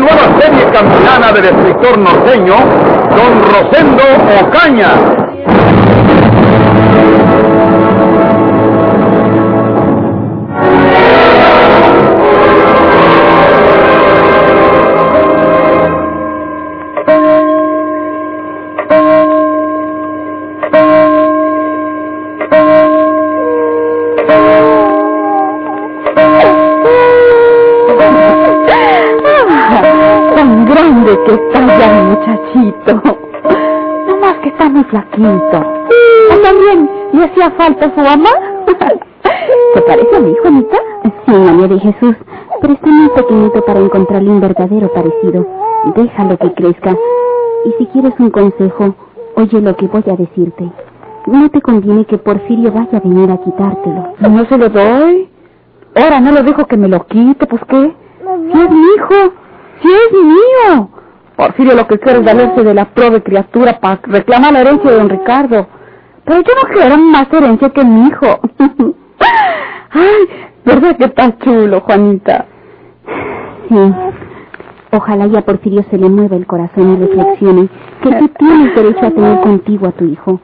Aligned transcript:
Nueva 0.00 0.40
serie 0.40 0.64
campilana 0.72 1.30
del 1.30 1.44
escritor 1.44 1.98
norteño, 1.98 2.54
Don 2.54 3.42
Rosendo 3.52 4.02
Ocaña. 4.40 4.94
Falta 37.60 37.92
su 37.94 38.00
mamá? 38.00 38.30
¿Te 39.74 39.82
parece 39.82 40.16
a 40.16 40.20
mí, 40.20 40.34
Juanita? 40.40 40.78
Sí, 41.26 41.32
María 41.32 41.68
de 41.68 41.78
Jesús, 41.78 42.16
pero 42.62 42.72
está 42.72 42.86
muy 42.86 43.08
pequeñito 43.10 43.62
para 43.66 43.80
encontrarle 43.80 44.30
un 44.30 44.40
verdadero 44.40 44.88
parecido. 44.94 45.46
Déjalo 45.94 46.38
que 46.38 46.54
crezca. 46.54 46.96
Y 47.66 47.72
si 47.78 47.86
quieres 47.88 48.14
un 48.18 48.30
consejo, 48.30 48.94
oye 49.36 49.60
lo 49.60 49.76
que 49.76 49.86
voy 49.88 50.02
a 50.06 50.16
decirte. 50.16 50.72
No 51.26 51.50
te 51.50 51.60
conviene 51.60 52.06
que 52.06 52.16
Porfirio 52.16 52.72
vaya 52.72 52.96
a 52.96 53.00
venir 53.00 53.30
a 53.30 53.36
quitártelo. 53.36 54.14
No 54.20 54.44
se 54.46 54.56
lo 54.56 54.70
doy. 54.70 55.28
Ahora 55.94 56.20
no 56.20 56.32
lo 56.32 56.42
dejo 56.42 56.66
que 56.66 56.78
me 56.78 56.88
lo 56.88 57.04
quite, 57.06 57.46
pues 57.46 57.62
qué. 57.68 57.94
Si 58.52 58.58
es 58.58 58.70
mi 58.70 58.80
hijo, 58.96 59.32
si 59.82 59.88
es 59.88 60.12
mío. 60.12 60.88
Porfirio 61.36 61.74
lo 61.74 61.86
que 61.86 61.98
quiere 61.98 62.20
es 62.20 62.24
valerse 62.24 62.62
de 62.62 62.72
la 62.72 62.86
pobre 62.86 63.22
criatura 63.22 63.78
para 63.80 64.00
reclamar 64.04 64.54
la 64.54 64.60
herencia 64.60 64.90
de 64.90 64.96
don 64.96 65.10
Ricardo. 65.10 65.66
Pero 66.30 66.42
yo 66.42 66.52
no 66.62 66.68
quiero 66.72 66.96
más 66.96 67.32
herencia 67.32 67.70
que 67.70 67.84
mi 67.84 68.06
hijo. 68.06 68.26
Ay, 69.90 70.28
¿verdad 70.64 70.96
que 70.96 71.06
está 71.06 71.36
chulo, 71.38 71.80
Juanita? 71.80 72.46
Sí. 73.68 73.92
Ojalá 74.92 75.26
ya 75.26 75.40
a 75.40 75.42
Porfirio 75.42 75.84
se 75.90 75.98
le 75.98 76.08
mueva 76.08 76.36
el 76.36 76.46
corazón 76.46 76.92
y 76.92 77.04
reflexione 77.04 77.68
que 78.00 78.14
tú 78.14 78.28
tienes 78.38 78.76
derecho 78.76 79.06
a 79.06 79.10
tener 79.10 79.40
contigo 79.40 79.88
a 79.88 79.90
tu 79.90 80.04
hijo. 80.04 80.40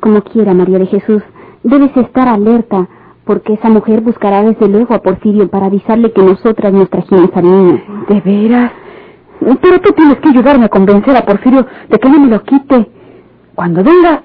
Como 0.00 0.22
quiera, 0.22 0.54
María 0.54 0.80
de 0.80 0.86
Jesús, 0.86 1.22
debes 1.62 1.96
estar 1.96 2.26
alerta, 2.26 2.88
porque 3.24 3.52
esa 3.52 3.68
mujer 3.68 4.00
buscará 4.00 4.42
desde 4.42 4.66
luego 4.66 4.92
a 4.92 5.02
Porfirio 5.02 5.48
para 5.48 5.66
avisarle 5.66 6.12
que 6.12 6.22
nosotras 6.22 6.72
nos 6.72 6.90
trajimos 6.90 7.30
al 7.36 7.44
niño. 7.44 7.80
¿De 8.08 8.20
veras? 8.22 8.72
Pero 9.38 9.80
tú 9.82 9.92
tienes 9.92 10.18
que 10.18 10.30
ayudarme 10.30 10.64
a 10.64 10.68
convencer 10.68 11.16
a 11.16 11.24
Porfirio 11.24 11.64
de 11.88 11.96
que 12.00 12.08
no 12.08 12.18
me 12.18 12.26
lo 12.26 12.42
quite. 12.42 12.90
Cuando 13.54 13.84
venga, 13.84 14.22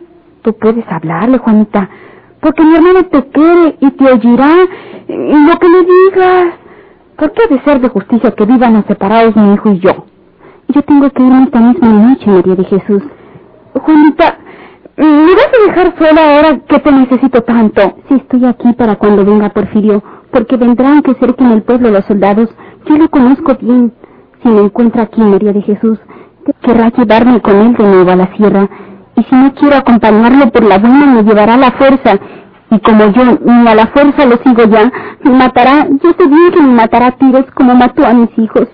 puedes 0.54 0.86
hablarle, 0.90 1.38
Juanita, 1.38 1.90
porque 2.40 2.64
mi 2.64 2.76
hermano 2.76 3.04
te 3.04 3.24
quiere 3.30 3.78
y 3.80 3.92
te 3.92 4.06
oirá 4.06 4.50
lo 5.08 5.60
que 5.60 5.70
le 5.70 5.84
digas. 5.84 6.54
¿Por 7.18 7.32
qué 7.32 7.44
ha 7.44 7.56
de 7.56 7.62
ser 7.64 7.82
de 7.82 7.90
justicia 7.90 8.32
que 8.32 8.46
vivan 8.46 8.86
separados 8.88 9.36
mi 9.36 9.54
hijo 9.54 9.72
y 9.72 9.80
yo? 9.80 10.06
Yo 10.70 10.82
tengo 10.84 11.10
que 11.10 11.24
irme 11.24 11.44
esta 11.44 11.60
misma 11.60 11.90
noche, 11.90 12.30
María 12.30 12.56
de 12.56 12.64
Jesús. 12.66 13.04
Juanita, 13.74 14.38
¿me 14.98 15.34
vas 15.36 15.48
a 15.48 15.66
dejar 15.66 15.98
sola 15.98 16.36
ahora 16.36 16.60
que 16.68 16.80
te 16.80 16.92
necesito 16.92 17.42
tanto? 17.42 17.96
Si 18.08 18.16
estoy 18.16 18.46
aquí 18.46 18.74
para 18.74 18.98
cuando 18.98 19.26
venga 19.26 19.50
Porfirio, 19.50 20.04
porque 20.32 20.58
vendrán 20.58 21.02
que 21.02 21.14
cerca 21.16 21.44
en 21.46 21.52
el 21.52 21.64
pueblo 21.64 21.90
los 21.90 22.06
soldados. 22.06 22.50
Yo 22.86 22.98
lo 22.98 23.10
conozco 23.10 23.56
bien. 23.60 23.94
Si 24.44 24.50
me 24.50 24.62
encuentra 24.62 25.04
aquí, 25.04 25.22
María 25.22 25.54
de 25.54 25.62
Jesús, 25.62 26.00
querrá 26.62 26.90
llevarme 26.90 27.42
con 27.42 27.56
él 27.56 27.74
de 27.74 27.84
nuevo 27.84 28.12
a 28.12 28.16
la 28.16 28.36
sierra. 28.36 28.70
Y 29.18 29.24
si 29.24 29.36
no 29.36 29.52
quiero 29.56 29.78
acompañarlo 29.78 30.52
por 30.52 30.64
la 30.64 30.78
buena, 30.78 31.08
me 31.08 31.24
llevará 31.24 31.56
a 31.56 31.58
la 31.58 31.72
fuerza. 31.72 32.20
Y 32.70 32.80
como 32.80 33.08
yo 33.08 33.24
ni 33.44 33.68
a 33.68 33.74
la 33.74 33.88
fuerza 33.88 34.26
lo 34.26 34.38
sigo 34.38 34.64
ya, 34.66 34.92
me 35.24 35.32
matará, 35.32 35.88
yo 35.90 36.12
sé 36.18 36.28
bien 36.28 36.52
que 36.52 36.62
me 36.62 36.74
matará 36.74 37.08
a 37.08 37.12
tiros 37.14 37.46
como 37.56 37.74
mató 37.74 38.06
a 38.06 38.14
mis 38.14 38.30
hijos. 38.38 38.68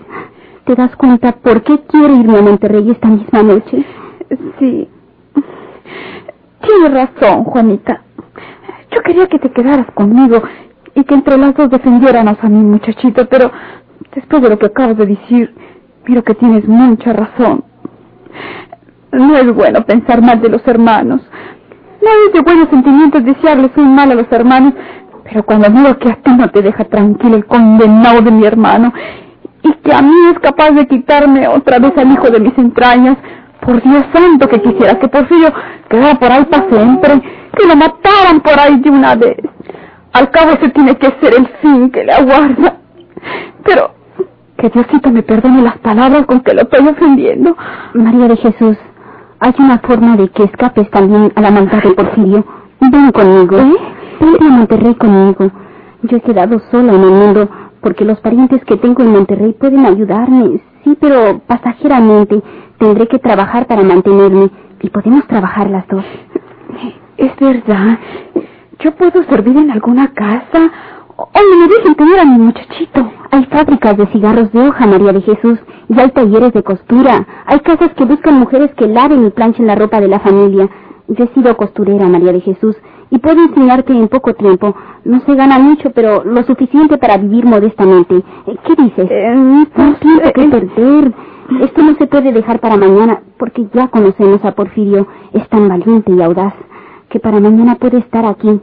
¿Te 0.64 0.74
das 0.74 0.94
cuenta 0.96 1.32
por 1.32 1.62
qué 1.62 1.78
quiero 1.88 2.14
irme 2.14 2.38
a 2.38 2.42
Monterrey 2.42 2.90
esta 2.90 3.08
misma 3.08 3.42
noche? 3.42 3.86
Sí. 4.58 4.88
Tienes 6.60 6.92
razón, 6.92 7.44
Juanita. 7.44 8.02
Yo 8.90 9.00
quería 9.02 9.26
que 9.28 9.38
te 9.38 9.50
quedaras 9.50 9.86
conmigo 9.94 10.42
y 10.94 11.04
que 11.04 11.14
entre 11.14 11.38
las 11.38 11.54
dos 11.54 11.70
defendiéramos 11.70 12.36
a 12.42 12.48
mi 12.48 12.62
muchachito, 12.62 13.26
pero 13.28 13.50
después 14.14 14.42
de 14.42 14.50
lo 14.50 14.58
que 14.58 14.66
acabas 14.66 14.98
de 14.98 15.06
decir, 15.06 15.54
miro 16.06 16.22
que 16.22 16.34
tienes 16.34 16.68
mucha 16.68 17.14
razón. 17.14 17.64
No 19.14 19.36
es 19.36 19.54
bueno 19.54 19.84
pensar 19.86 20.20
mal 20.22 20.40
de 20.40 20.48
los 20.48 20.66
hermanos. 20.66 21.20
No 22.02 22.10
es 22.26 22.32
de 22.32 22.40
buenos 22.40 22.68
sentimientos 22.68 23.24
desearles 23.24 23.70
un 23.76 23.94
mal 23.94 24.10
a 24.10 24.14
los 24.14 24.30
hermanos, 24.30 24.74
pero 25.24 25.44
cuando 25.44 25.70
miro 25.70 25.98
que 25.98 26.10
a 26.10 26.16
ti 26.16 26.30
no 26.36 26.50
te 26.50 26.62
deja 26.62 26.84
tranquilo 26.84 27.36
el 27.36 27.46
condenado 27.46 28.20
de 28.20 28.30
mi 28.30 28.44
hermano 28.44 28.92
y 29.62 29.72
que 29.72 29.92
a 29.92 30.02
mí 30.02 30.14
es 30.30 30.38
capaz 30.40 30.72
de 30.72 30.86
quitarme 30.86 31.48
otra 31.48 31.78
vez 31.78 31.96
al 31.96 32.12
hijo 32.12 32.28
de 32.28 32.40
mis 32.40 32.56
entrañas, 32.58 33.16
por 33.60 33.82
Dios 33.82 34.04
santo 34.12 34.46
que 34.48 34.60
quisiera 34.60 34.98
que 34.98 35.08
Porfirio 35.08 35.52
quedara 35.88 36.18
por 36.18 36.30
ahí 36.30 36.44
para 36.44 36.68
siempre, 36.68 37.22
que 37.56 37.66
lo 37.66 37.76
mataran 37.76 38.40
por 38.42 38.58
ahí 38.60 38.78
de 38.80 38.90
una 38.90 39.14
vez. 39.14 39.38
Al 40.12 40.30
cabo 40.30 40.52
ese 40.52 40.68
tiene 40.70 40.96
que 40.96 41.06
ser 41.20 41.34
el 41.34 41.46
fin 41.62 41.90
que 41.90 42.04
le 42.04 42.12
aguarda. 42.12 42.76
Pero 43.64 43.94
que 44.58 44.68
Diosito 44.68 45.10
me 45.10 45.22
perdone 45.22 45.62
las 45.62 45.78
palabras 45.78 46.26
con 46.26 46.40
que 46.40 46.54
lo 46.54 46.62
estoy 46.62 46.86
ofendiendo. 46.86 47.56
María 47.94 48.28
de 48.28 48.36
Jesús, 48.36 48.76
hay 49.40 49.54
una 49.58 49.78
forma 49.78 50.16
de 50.16 50.28
que 50.28 50.44
escapes 50.44 50.90
también 50.90 51.32
a 51.34 51.40
la 51.40 51.50
maldad 51.50 51.82
de 51.82 51.90
Porfirio. 51.92 52.44
Ven 52.80 53.10
conmigo. 53.12 53.58
¿Eh? 53.58 53.76
Vente 54.20 54.46
a 54.46 54.50
Monterrey 54.50 54.94
conmigo. 54.94 55.50
Yo 56.02 56.16
he 56.16 56.20
quedado 56.20 56.58
sola 56.70 56.92
en 56.92 57.02
el 57.02 57.10
mundo 57.10 57.48
porque 57.80 58.04
los 58.04 58.20
parientes 58.20 58.64
que 58.64 58.76
tengo 58.76 59.02
en 59.02 59.12
Monterrey 59.12 59.52
pueden 59.52 59.84
ayudarme. 59.86 60.60
Sí, 60.84 60.96
pero 61.00 61.40
pasajeramente 61.46 62.42
tendré 62.78 63.06
que 63.08 63.18
trabajar 63.18 63.66
para 63.66 63.82
mantenerme 63.82 64.50
y 64.80 64.90
podemos 64.90 65.26
trabajar 65.26 65.70
las 65.70 65.86
dos. 65.88 66.04
Es 67.16 67.36
verdad. 67.38 67.98
Yo 68.80 68.94
puedo 68.96 69.22
servir 69.24 69.56
en 69.56 69.70
alguna 69.70 70.12
casa 70.12 70.70
o 71.16 71.28
me 71.60 71.68
dejen 71.68 71.94
tener 71.94 72.18
a 72.18 72.24
mi 72.24 72.38
muchachito. 72.38 73.10
Hay 73.30 73.44
fábricas 73.46 73.96
de 73.96 74.06
cigarros 74.08 74.52
de 74.52 74.68
hoja, 74.68 74.86
María 74.86 75.12
de 75.12 75.22
Jesús, 75.22 75.58
y 75.88 75.98
hay 75.98 76.10
talleres 76.10 76.52
de 76.52 76.62
costura. 76.62 77.26
Hay 77.46 77.60
casas 77.60 77.90
que 77.94 78.04
buscan 78.04 78.38
mujeres 78.38 78.70
que 78.76 78.86
laven 78.86 79.26
y 79.26 79.30
planchen 79.30 79.66
la 79.66 79.74
ropa 79.74 80.00
de 80.00 80.08
la 80.08 80.20
familia. 80.20 80.68
Yo 81.08 81.24
he 81.24 81.34
sido 81.34 81.56
costurera, 81.56 82.08
María 82.08 82.32
de 82.32 82.40
Jesús, 82.40 82.76
y 83.10 83.18
puedo 83.18 83.42
enseñarte 83.42 83.92
en 83.92 84.08
poco 84.08 84.34
tiempo. 84.34 84.74
No 85.04 85.20
se 85.20 85.34
gana 85.34 85.58
mucho, 85.58 85.90
pero 85.90 86.24
lo 86.24 86.42
suficiente 86.44 86.98
para 86.98 87.18
vivir 87.18 87.44
modestamente. 87.44 88.16
Eh, 88.16 88.56
¿Qué 88.64 88.82
dices? 88.82 89.06
Eh, 89.10 89.34
no 89.34 89.94
tiempo 89.96 90.32
que 90.34 90.48
perder. 90.48 91.12
Esto 91.60 91.82
no 91.82 91.94
se 91.96 92.06
puede 92.06 92.32
dejar 92.32 92.58
para 92.60 92.76
mañana, 92.76 93.20
porque 93.38 93.66
ya 93.74 93.88
conocemos 93.88 94.44
a 94.44 94.52
Porfirio. 94.52 95.06
Es 95.32 95.46
tan 95.48 95.68
valiente 95.68 96.10
y 96.10 96.22
audaz, 96.22 96.54
que 97.10 97.20
para 97.20 97.38
mañana 97.38 97.76
puede 97.76 97.98
estar 97.98 98.24
aquí. 98.24 98.60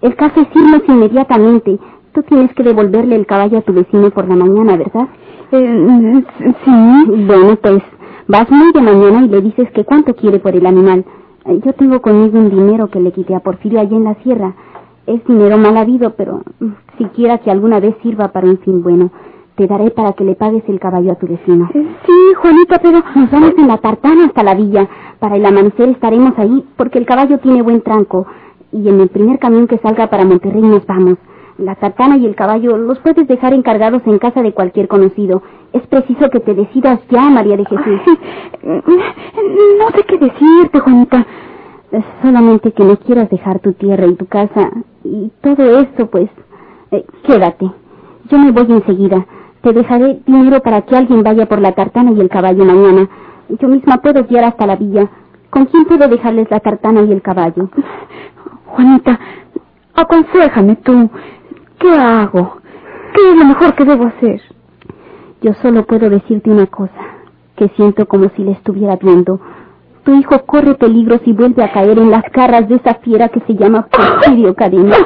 El 0.00 0.14
caso 0.14 0.40
es 0.40 0.48
irnos 0.54 0.82
inmediatamente. 0.86 1.78
Tú 2.12 2.22
tienes 2.22 2.52
que 2.54 2.62
devolverle 2.62 3.16
el 3.16 3.26
caballo 3.26 3.58
a 3.58 3.62
tu 3.62 3.72
vecino 3.72 4.10
por 4.10 4.26
la 4.28 4.36
mañana, 4.36 4.76
¿verdad? 4.76 5.08
Eh, 5.52 6.24
sí. 6.64 7.24
Bueno, 7.26 7.56
pues 7.62 7.82
vas 8.26 8.50
muy 8.50 8.72
de 8.72 8.80
mañana 8.82 9.24
y 9.24 9.28
le 9.28 9.40
dices 9.40 9.70
que 9.72 9.84
cuánto 9.84 10.14
quiere 10.14 10.38
por 10.38 10.54
el 10.54 10.66
animal. 10.66 11.04
Eh, 11.46 11.60
Yo 11.64 11.72
tengo 11.74 12.00
conmigo 12.00 12.38
un 12.38 12.50
dinero 12.50 12.88
que 12.88 13.00
le 13.00 13.12
quité 13.12 13.34
a 13.34 13.40
Porfirio 13.40 13.80
allá 13.80 13.96
en 13.96 14.04
la 14.04 14.14
sierra. 14.22 14.54
Es 15.06 15.24
dinero 15.26 15.56
mal 15.58 15.76
habido, 15.76 16.14
pero 16.16 16.42
mm, 16.60 16.66
siquiera 16.98 17.38
que 17.38 17.50
alguna 17.50 17.80
vez 17.80 17.94
sirva 18.02 18.28
para 18.28 18.46
un 18.46 18.58
fin 18.58 18.82
bueno. 18.82 19.10
Te 19.56 19.66
daré 19.66 19.90
para 19.90 20.12
que 20.12 20.24
le 20.24 20.34
pagues 20.36 20.62
el 20.68 20.78
caballo 20.78 21.12
a 21.12 21.16
tu 21.16 21.26
vecino. 21.26 21.68
Sí, 21.72 22.12
Juanita, 22.36 22.78
pero... 22.80 23.02
Nos 23.16 23.30
vamos 23.30 23.54
en 23.58 23.66
la 23.68 23.78
tartana 23.78 24.26
hasta 24.26 24.42
la 24.44 24.54
villa. 24.54 24.88
Para 25.18 25.36
el 25.36 25.44
amanecer 25.44 25.88
estaremos 25.88 26.32
ahí 26.38 26.64
porque 26.76 26.98
el 26.98 27.06
caballo 27.06 27.38
tiene 27.38 27.62
buen 27.62 27.80
tranco. 27.80 28.26
Y 28.70 28.88
en 28.88 29.00
el 29.00 29.08
primer 29.08 29.38
camión 29.38 29.66
que 29.66 29.78
salga 29.78 30.08
para 30.08 30.24
Monterrey 30.24 30.62
nos 30.62 30.86
vamos. 30.86 31.16
La 31.58 31.74
tartana 31.74 32.16
y 32.16 32.24
el 32.24 32.36
caballo 32.36 32.76
los 32.78 33.00
puedes 33.00 33.26
dejar 33.26 33.52
encargados 33.52 34.02
en 34.06 34.18
casa 34.18 34.42
de 34.42 34.52
cualquier 34.52 34.86
conocido. 34.86 35.42
Es 35.72 35.84
preciso 35.88 36.30
que 36.30 36.38
te 36.38 36.54
decidas 36.54 37.00
ya, 37.10 37.28
María 37.28 37.56
de 37.56 37.64
Jesús. 37.64 38.00
no 38.62 39.88
sé 39.90 40.04
qué 40.06 40.18
decirte, 40.18 40.78
Juanita. 40.78 41.26
Solamente 42.22 42.70
que 42.72 42.84
no 42.84 42.96
quieras 42.98 43.28
dejar 43.28 43.58
tu 43.58 43.72
tierra 43.72 44.06
y 44.06 44.14
tu 44.14 44.26
casa 44.26 44.70
y 45.02 45.32
todo 45.40 45.80
esto, 45.80 46.06
pues, 46.06 46.30
eh, 46.92 47.04
quédate. 47.24 47.70
Yo 48.30 48.38
me 48.38 48.52
voy 48.52 48.66
enseguida. 48.70 49.26
Te 49.62 49.72
dejaré 49.72 50.20
dinero 50.26 50.60
para 50.60 50.82
que 50.82 50.96
alguien 50.96 51.24
vaya 51.24 51.46
por 51.46 51.60
la 51.60 51.72
tartana 51.72 52.12
y 52.12 52.20
el 52.20 52.28
caballo 52.28 52.64
mañana. 52.64 53.08
Yo 53.48 53.66
misma 53.66 53.96
puedo 53.98 54.24
guiar 54.24 54.44
hasta 54.44 54.66
la 54.66 54.76
villa. 54.76 55.08
¿Con 55.50 55.64
quién 55.66 55.86
puedo 55.86 56.06
dejarles 56.06 56.48
la 56.50 56.60
tartana 56.60 57.02
y 57.02 57.10
el 57.10 57.22
caballo? 57.22 57.68
Juanita, 58.66 59.18
aconsejame 59.94 60.76
tú. 60.76 61.10
¿Qué 61.78 61.90
hago? 61.90 62.58
¿Qué 63.14 63.30
es 63.30 63.36
lo 63.36 63.44
mejor 63.44 63.74
que 63.74 63.84
debo 63.84 64.06
hacer? 64.06 64.40
Yo 65.40 65.52
solo 65.54 65.84
puedo 65.84 66.10
decirte 66.10 66.50
una 66.50 66.66
cosa, 66.66 67.00
que 67.56 67.68
siento 67.76 68.06
como 68.06 68.28
si 68.30 68.42
le 68.42 68.52
estuviera 68.52 68.96
viendo. 68.96 69.40
Tu 70.04 70.14
hijo 70.14 70.44
corre 70.44 70.74
peligro 70.74 71.18
si 71.24 71.32
vuelve 71.32 71.62
a 71.62 71.72
caer 71.72 71.98
en 71.98 72.10
las 72.10 72.24
garras 72.32 72.68
de 72.68 72.76
esa 72.76 72.94
fiera 72.94 73.28
que 73.28 73.40
se 73.40 73.54
llama 73.54 73.86
Porfirio 73.86 74.54
Cadena. 74.54 74.96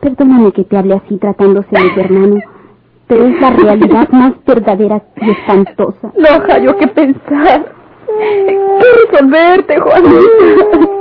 Perdóname 0.00 0.52
que 0.52 0.64
te 0.64 0.76
hable 0.76 0.94
así 0.94 1.16
tratándose 1.18 1.68
de 1.70 1.90
tu 1.90 2.00
hermano, 2.00 2.40
pero 3.08 3.24
es 3.24 3.40
la 3.40 3.50
realidad 3.50 4.08
más 4.10 4.34
verdadera 4.46 5.02
y 5.16 5.30
espantosa. 5.30 6.12
No 6.16 6.28
hallo 6.48 6.76
que 6.76 6.86
pensar. 6.86 7.74
¿Qué 8.06 8.58
resolverte, 9.10 9.80
Juanita? 9.80 10.97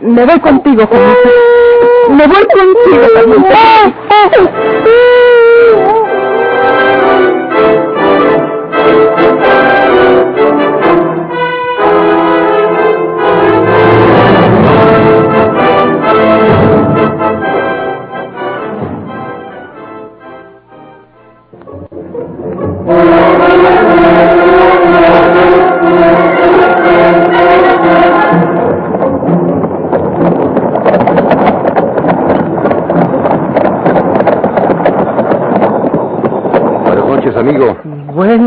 Me 0.00 0.24
voy 0.24 0.40
contigo, 0.40 0.86
Juanita. 0.86 1.30
Me 2.10 2.26
voy 2.26 2.46
contigo, 2.54 3.06
Juanita. 3.14 3.92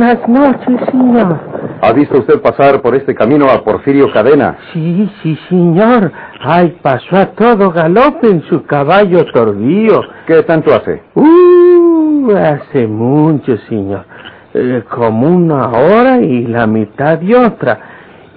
Buenas 0.08 0.30
noches, 0.30 0.90
señor. 0.90 1.38
¿Ha 1.82 1.92
visto 1.92 2.20
usted 2.20 2.42
pasar 2.42 2.82
por 2.82 2.96
este 2.96 3.14
camino 3.14 3.50
a 3.50 3.62
Porfirio 3.62 4.10
Cadena? 4.14 4.56
Sí, 4.72 5.12
sí, 5.22 5.38
señor. 5.50 6.14
Ay, 6.40 6.78
pasó 6.82 7.18
a 7.18 7.26
todo 7.26 7.72
galope 7.72 8.30
en 8.30 8.42
su 8.44 8.64
caballo 8.64 9.26
torbío. 9.34 10.00
¿Qué 10.26 10.44
tanto 10.44 10.74
hace? 10.74 11.04
Uh, 11.14 12.32
hace 12.38 12.88
mucho, 12.88 13.58
señor. 13.68 14.06
Eh, 14.54 14.84
como 14.90 15.28
una 15.28 15.72
hora 15.72 16.22
y 16.22 16.48
la 16.48 16.68
mitad 16.68 17.18
de 17.18 17.36
otra. 17.36 17.78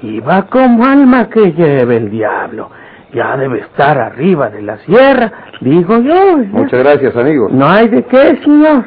Y 0.03 0.19
va 0.19 0.47
como 0.47 0.85
alma 0.85 1.29
que 1.29 1.53
lleve 1.53 1.99
el 1.99 2.11
diablo. 2.11 2.69
Ya 3.15 3.37
debe 3.37 3.61
estar 3.61 3.97
arriba 3.97 4.51
de 4.51 4.63
la 4.63 4.77
sierra, 4.79 5.33
digo 5.61 5.99
yo. 6.01 6.39
Muchas 6.49 6.81
gracias, 6.81 7.15
amigo. 7.15 7.49
No 7.49 7.69
hay 7.69 7.87
de 7.87 8.03
qué, 8.07 8.41
señor. 8.43 8.87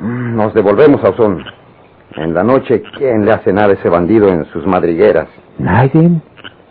Mm, 0.00 0.36
nos 0.36 0.52
devolvemos 0.52 1.02
a 1.02 1.08
Ozón. 1.08 1.57
En 2.20 2.34
la 2.34 2.42
noche, 2.42 2.82
¿quién 2.96 3.24
le 3.24 3.30
hace 3.30 3.52
nada 3.52 3.68
a 3.68 3.72
ese 3.74 3.88
bandido 3.88 4.28
en 4.28 4.44
sus 4.46 4.66
madrigueras? 4.66 5.28
Nadie. 5.56 6.20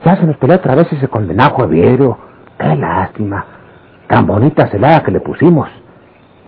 Ya 0.03 0.17
se 0.17 0.25
nos 0.25 0.35
peleó 0.38 0.57
otra 0.57 0.75
vez 0.75 0.91
ese 0.91 1.07
condenado 1.07 1.55
Javiero. 1.55 2.17
Qué 2.59 2.75
lástima. 2.75 3.45
Tan 4.07 4.27
bonita 4.27 4.67
celada 4.67 5.03
que 5.03 5.11
le 5.11 5.21
pusimos. 5.21 5.69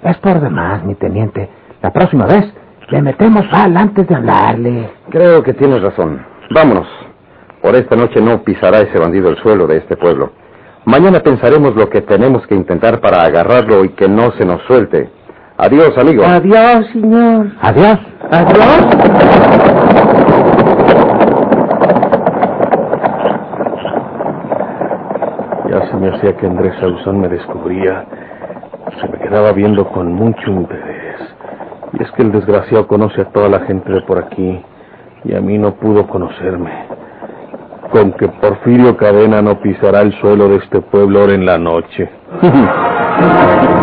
Es 0.04 0.18
por 0.18 0.42
demás, 0.42 0.84
mi 0.84 0.96
teniente. 0.96 1.50
La 1.82 1.94
próxima 1.94 2.26
vez 2.26 2.54
le 2.90 3.02
metemos 3.02 3.46
sal 3.50 3.78
antes 3.78 4.06
de 4.06 4.16
hablarle. 4.16 4.90
Creo 5.10 5.44
que 5.44 5.54
tienes 5.54 5.82
razón. 5.82 6.20
Vámonos. 6.54 6.88
Por 7.62 7.76
esta 7.76 7.96
noche 7.96 8.20
no 8.20 8.44
pisará 8.44 8.80
ese 8.80 9.00
bandido 9.00 9.30
el 9.30 9.38
suelo 9.38 9.66
de 9.66 9.78
este 9.78 9.96
pueblo. 9.96 10.34
Mañana 10.84 11.22
pensaremos 11.22 11.74
lo 11.74 11.90
que 11.90 12.02
tenemos 12.02 12.46
que 12.48 12.56
intentar 12.56 13.00
para 13.00 13.22
agarrarlo 13.22 13.86
y 13.86 13.90
que 13.90 14.10
no 14.10 14.32
se 14.32 14.44
nos 14.44 14.62
suelte. 14.64 15.10
Adiós, 15.58 15.98
amigo. 15.98 16.24
Adiós, 16.26 16.86
señor. 16.92 17.48
Adiós. 17.62 18.00
Adiós. 18.32 18.86
Ya 25.68 25.88
se 25.88 25.98
me 25.98 26.10
hacía 26.10 26.38
que 26.38 26.46
Andrés 26.46 26.76
Sauzón 26.80 27.22
me 27.22 27.28
descubría. 27.28 28.06
Se 29.02 29.08
me 29.08 29.18
quedaba 29.18 29.52
viendo 29.52 29.88
con 29.88 30.14
mucho 30.14 30.48
interés. 30.48 31.20
Y 31.94 32.04
es 32.04 32.12
que 32.12 32.22
el 32.22 32.32
desgraciado 32.32 32.88
conoce 32.88 33.22
a 33.22 33.26
toda 33.26 33.50
la 33.50 33.62
gente 33.62 33.92
de 33.92 34.02
por 34.02 34.20
aquí. 34.20 34.64
Y 35.24 35.36
a 35.36 35.42
mí 35.42 35.58
no 35.58 35.74
pudo 35.74 36.08
conocerme. 36.08 36.72
Con 37.92 38.12
que 38.14 38.28
Porfirio 38.28 38.96
Cadena 38.96 39.42
no 39.42 39.60
pisará 39.60 40.02
el 40.02 40.14
suelo 40.22 40.50
de 40.50 40.58
este 40.58 40.82
pueblo 40.82 41.22
ahora 41.22 41.34
en 41.34 41.48
la 41.48 41.58
noche. 41.58 42.10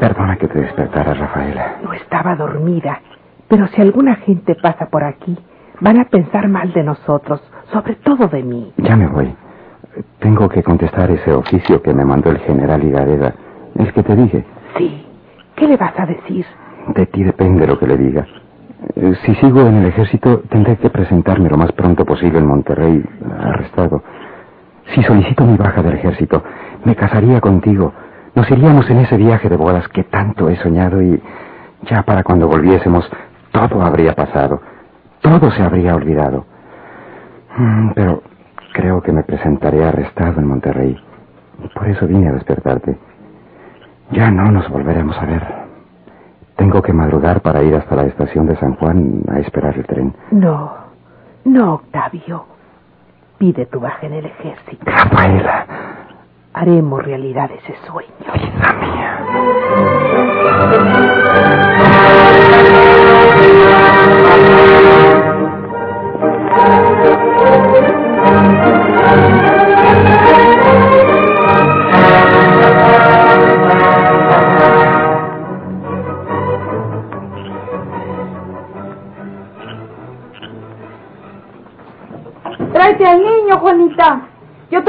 Perdona 0.00 0.36
que 0.36 0.48
te 0.48 0.60
despertara, 0.60 1.14
Rafaela. 1.14 1.76
No 1.82 1.92
estaba 1.94 2.36
dormida, 2.36 3.00
pero 3.48 3.66
si 3.68 3.80
alguna 3.80 4.16
gente 4.16 4.54
pasa 4.54 4.86
por 4.86 5.02
aquí, 5.02 5.38
van 5.80 5.98
a 5.98 6.04
pensar 6.04 6.48
mal 6.48 6.72
de 6.72 6.82
nosotros, 6.82 7.40
sobre 7.72 7.94
todo 7.94 8.28
de 8.28 8.42
mí. 8.42 8.72
Ya 8.76 8.96
me 8.96 9.06
voy. 9.06 9.34
Tengo 10.18 10.48
que 10.48 10.62
contestar 10.62 11.10
ese 11.10 11.32
oficio 11.32 11.80
que 11.80 11.94
me 11.94 12.04
mandó 12.04 12.30
el 12.30 12.38
general 12.38 12.82
Higareda, 12.84 13.34
el 13.78 13.92
que 13.92 14.02
te 14.02 14.16
dije. 14.16 14.44
Sí. 14.76 15.04
¿Qué 15.56 15.68
le 15.68 15.76
vas 15.76 15.98
a 15.98 16.06
decir? 16.06 16.44
De 16.94 17.06
ti 17.06 17.22
depende 17.22 17.66
lo 17.66 17.78
que 17.78 17.86
le 17.86 17.96
diga. 17.96 18.26
Eh, 18.96 19.14
Si 19.24 19.34
sigo 19.36 19.60
en 19.62 19.76
el 19.76 19.86
ejército, 19.86 20.40
tendré 20.50 20.76
que 20.76 20.90
presentarme 20.90 21.48
lo 21.48 21.56
más 21.56 21.72
pronto 21.72 22.04
posible 22.04 22.38
en 22.38 22.46
Monterrey, 22.46 23.02
arrestado. 23.40 24.02
Si 24.94 25.02
solicito 25.02 25.44
mi 25.44 25.56
baja 25.56 25.82
del 25.82 25.94
ejército, 25.94 26.42
me 26.84 26.94
casaría 26.94 27.40
contigo. 27.40 27.92
Nos 28.34 28.50
iríamos 28.50 28.88
en 28.90 28.98
ese 28.98 29.16
viaje 29.16 29.48
de 29.48 29.56
bodas 29.56 29.88
que 29.88 30.04
tanto 30.04 30.48
he 30.50 30.56
soñado 30.56 31.00
y 31.00 31.22
ya 31.82 32.02
para 32.02 32.22
cuando 32.24 32.48
volviésemos, 32.48 33.08
todo 33.52 33.80
habría 33.82 34.14
pasado. 34.14 34.60
Todo 35.22 35.50
se 35.52 35.62
habría 35.62 35.94
olvidado. 35.94 36.44
Mm, 37.56 37.90
Pero 37.94 38.22
creo 38.74 39.00
que 39.00 39.12
me 39.12 39.22
presentaré 39.22 39.84
arrestado 39.84 40.40
en 40.40 40.48
Monterrey. 40.48 40.96
Por 41.74 41.88
eso 41.88 42.06
vine 42.06 42.28
a 42.28 42.32
despertarte. 42.32 42.98
Ya 44.10 44.30
no 44.30 44.50
nos 44.50 44.68
volveremos 44.68 45.16
a 45.18 45.26
ver. 45.26 45.42
Tengo 46.56 46.82
que 46.82 46.92
madrugar 46.92 47.40
para 47.40 47.62
ir 47.62 47.74
hasta 47.74 47.96
la 47.96 48.04
estación 48.04 48.46
de 48.46 48.56
San 48.56 48.74
Juan 48.76 49.22
a 49.32 49.40
esperar 49.40 49.74
el 49.76 49.84
tren. 49.86 50.14
No, 50.30 50.72
no, 51.44 51.74
Octavio. 51.74 52.46
Pide 53.38 53.66
tu 53.66 53.80
baja 53.80 54.06
en 54.06 54.12
el 54.14 54.26
ejército. 54.26 54.84
Rafaela, 54.86 55.66
Haremos 56.56 57.02
realidad 57.04 57.50
ese 57.50 57.74
sueño. 57.84 58.08
vida 58.32 58.72
mía. 58.80 59.18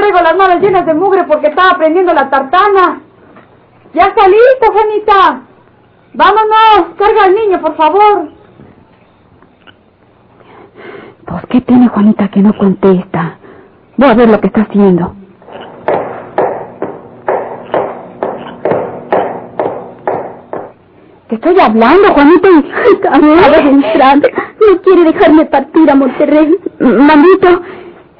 Traigo 0.06 0.22
las 0.22 0.36
manos 0.36 0.62
llenas 0.62 0.86
de 0.86 0.94
mugre 0.94 1.24
porque 1.24 1.48
estaba 1.48 1.76
prendiendo 1.76 2.12
la 2.12 2.30
tartana. 2.30 3.00
Ya 3.92 4.04
está 4.04 4.28
listo, 4.28 4.72
Juanita. 4.72 5.40
Vámonos, 6.14 6.94
carga 6.96 7.24
al 7.24 7.34
niño, 7.34 7.60
por 7.60 7.76
favor. 7.76 8.28
Pues, 11.26 11.42
¿qué 11.50 11.60
tiene 11.62 11.88
Juanita 11.88 12.28
que 12.28 12.40
no 12.40 12.56
contesta? 12.56 13.38
Voy 13.96 14.08
a 14.08 14.14
ver 14.14 14.30
lo 14.30 14.40
que 14.40 14.46
está 14.46 14.62
haciendo. 14.62 15.14
Te 21.28 21.34
estoy 21.34 21.58
hablando, 21.58 22.12
Juanita, 22.12 22.48
acaba 23.10 23.58
de 23.58 23.68
entrar. 23.68 24.18
No 24.18 24.80
quiere 24.82 25.04
dejarme 25.12 25.46
partir 25.46 25.90
a 25.90 25.94
Monterrey. 25.96 26.56
Mamito, 26.78 27.62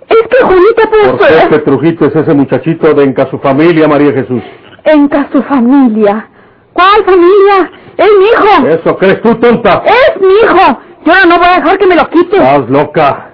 es 0.09 0.29
que 0.29 0.45
Juanita 0.45 0.91
pues... 0.91 1.09
¿Por 1.09 1.19
qué 1.19 1.47
Petrujito 1.51 2.07
es 2.07 2.17
ese 2.17 2.35
muchachito 2.35 2.95
de 2.95 3.05
Enca 3.05 3.29
su 3.31 3.39
familia, 3.39 3.89
María 3.89 4.13
Jesús? 4.13 4.43
Enca 4.85 5.29
su 5.33 5.43
familia. 5.43 6.29
¿Cuál 6.73 7.05
familia? 7.05 7.71
Es 7.97 8.09
mi 8.19 8.25
hijo. 8.25 8.67
¿Eso 8.69 8.97
crees 8.99 9.23
tú, 9.23 9.35
tonta? 9.37 9.83
Es 9.85 10.21
mi 10.21 10.29
hijo. 10.29 10.79
Yo 11.05 11.13
no 11.29 11.39
voy 11.39 11.47
a 11.47 11.61
dejar 11.61 11.79
que 11.79 11.87
me 11.87 11.97
lo 11.97 12.09
quite. 12.11 12.37
Estás 12.37 12.69
loca. 12.69 13.31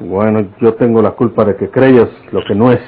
Bueno, 0.00 0.46
yo 0.60 0.74
tengo 0.74 1.00
la 1.02 1.10
culpa 1.10 1.44
de 1.44 1.56
que 1.56 1.70
creas 1.70 2.08
lo 2.32 2.42
que 2.44 2.54
no 2.54 2.72
es. 2.72 2.80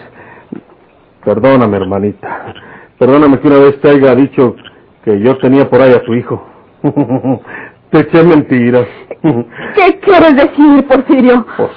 Perdóname, 1.24 1.76
hermanita. 1.76 2.54
Perdóname 2.98 3.38
que 3.38 3.48
una 3.48 3.58
vez 3.58 3.80
te 3.80 3.90
haya 3.90 4.14
dicho 4.14 4.56
que 5.04 5.20
yo 5.20 5.38
tenía 5.38 5.68
por 5.68 5.80
ahí 5.80 5.92
a 5.92 6.02
tu 6.02 6.14
hijo. 6.14 6.42
te 7.90 8.00
eché 8.00 8.22
mentiras. 8.24 8.86
¿Qué 9.74 10.00
quieres 10.00 10.36
decir, 10.36 10.86
Porfirio? 10.88 11.46
Pues, 11.56 11.70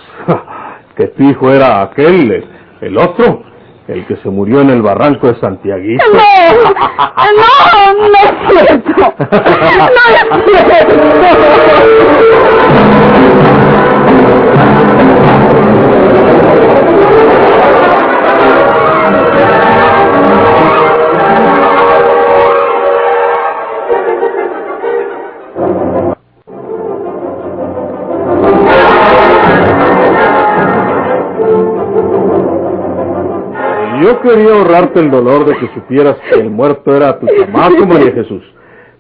que 0.96 1.08
tu 1.08 1.24
hijo 1.24 1.52
era 1.52 1.82
aquel, 1.82 2.46
el, 2.82 2.98
otro, 2.98 3.44
el 3.88 4.06
que 4.06 4.16
se 4.18 4.30
murió 4.30 4.62
en 4.62 4.70
el 4.70 4.82
barranco 4.82 5.28
de 5.28 5.40
Santiaguito. 5.40 6.04
No, 6.12 6.20
no, 7.38 8.10
no 8.10 8.18
es 8.18 8.34
cierto. 8.66 9.14
No 9.96 10.02
es 14.80 14.85
quería 34.30 34.54
ahorrarte 34.54 35.00
el 35.00 35.12
dolor 35.12 35.46
de 35.46 35.58
que 35.58 35.74
supieras 35.74 36.18
que 36.30 36.40
el 36.40 36.50
muerto 36.50 36.96
era 36.96 37.20
tu 37.20 37.28
chamaco, 37.28 37.86
María 37.86 38.12
Jesús. 38.12 38.44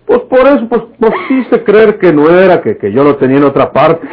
Pues 0.05 0.19
por 0.21 0.41
eso, 0.41 0.67
pues, 0.69 0.83
pues 0.99 1.13
quise 1.27 1.63
creer 1.63 1.97
que 1.97 2.13
no 2.13 2.29
era, 2.29 2.61
que, 2.61 2.77
que 2.77 2.91
yo 2.91 3.03
lo 3.03 3.15
tenía 3.15 3.37
en 3.37 3.43
otra 3.43 3.71
parte. 3.71 4.07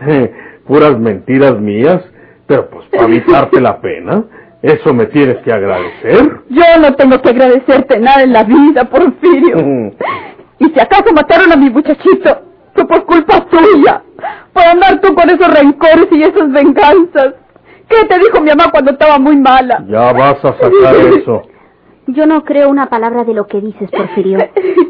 Puras 0.66 0.98
mentiras 0.98 1.58
mías. 1.60 2.02
Pero 2.46 2.68
pues 2.68 2.86
para 2.88 3.04
evitarte 3.04 3.60
la 3.60 3.80
pena, 3.80 4.24
eso 4.62 4.92
me 4.92 5.06
tienes 5.06 5.38
que 5.38 5.52
agradecer. 5.52 6.30
Yo 6.50 6.62
no 6.80 6.94
tengo 6.94 7.20
que 7.20 7.30
agradecerte 7.30 7.98
nada 7.98 8.22
en 8.22 8.32
la 8.32 8.44
vida, 8.44 8.84
Porfirio. 8.84 9.92
y 10.58 10.64
si 10.66 10.80
acaso 10.80 11.12
mataron 11.14 11.52
a 11.52 11.56
mi 11.56 11.70
muchachito, 11.70 12.42
fue 12.74 12.86
por 12.86 13.04
culpa 13.06 13.46
tuya. 13.46 14.02
Por 14.52 14.62
andar 14.62 15.00
tú 15.00 15.14
con 15.14 15.28
esos 15.28 15.52
rencores 15.52 16.06
y 16.12 16.22
esas 16.22 16.52
venganzas. 16.52 17.34
¿Qué 17.88 18.06
te 18.06 18.18
dijo 18.18 18.40
mi 18.40 18.50
mamá 18.50 18.70
cuando 18.70 18.92
estaba 18.92 19.18
muy 19.18 19.36
mala? 19.36 19.84
Ya 19.88 20.12
vas 20.12 20.44
a 20.44 20.52
sacar 20.52 20.96
eso. 21.18 21.42
Yo 22.06 22.26
no 22.26 22.44
creo 22.44 22.68
una 22.68 22.86
palabra 22.86 23.24
de 23.24 23.32
lo 23.32 23.46
que 23.46 23.60
dices, 23.60 23.90
Porfirio. 23.90 24.38